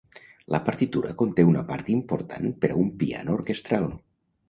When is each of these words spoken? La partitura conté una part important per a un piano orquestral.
La 0.55 0.59
partitura 0.69 1.11
conté 1.19 1.45
una 1.51 1.63
part 1.69 1.93
important 1.99 2.51
per 2.65 2.73
a 2.75 2.83
un 2.87 2.93
piano 3.05 3.41
orquestral. 3.41 3.91